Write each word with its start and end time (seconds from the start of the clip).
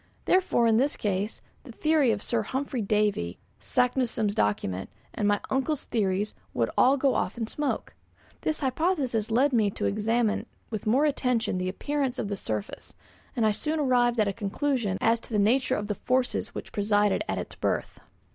Therefore, 0.25 0.65
in 0.65 0.77
this 0.77 0.97
case, 0.97 1.43
the 1.63 1.71
theory 1.71 2.09
of 2.09 2.23
Sir 2.23 2.41
Humphry 2.41 2.81
Davy, 2.81 3.37
Saknussemm's 3.59 4.33
document, 4.33 4.89
and 5.13 5.27
my 5.27 5.39
uncle's 5.51 5.85
theories 5.85 6.33
would 6.55 6.71
all 6.75 6.97
go 6.97 7.13
off 7.13 7.37
in 7.37 7.45
smoke. 7.45 7.93
This 8.41 8.61
hypothesis 8.61 9.29
led 9.29 9.53
me 9.53 9.69
to 9.69 9.85
examine 9.85 10.47
with 10.71 10.87
more 10.87 11.05
attention 11.05 11.59
the 11.59 11.69
appearance 11.69 12.17
of 12.17 12.29
the 12.29 12.35
surface, 12.35 12.95
and 13.35 13.45
I 13.45 13.51
soon 13.51 13.79
arrived 13.79 14.19
at 14.19 14.27
a 14.27 14.33
conclusion 14.33 14.97
as 14.99 15.19
to 15.19 15.29
the 15.31 15.37
nature 15.37 15.75
of 15.75 15.85
the 15.85 15.93
forces 15.93 16.55
which 16.55 16.71
presided 16.71 17.23
at 17.29 17.37
its 17.37 17.53
birth. 17.53 17.99